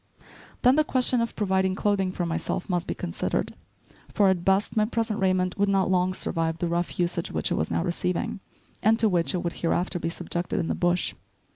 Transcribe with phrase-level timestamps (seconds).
[0.63, 3.53] Then the question of providing clothing for myself must be considered,
[4.11, 7.55] for, at best, my present raiment would not long survive the rough usage which it
[7.55, 8.39] was now receiving,
[8.81, 11.13] and to which it would hereafter be subjected in the bush.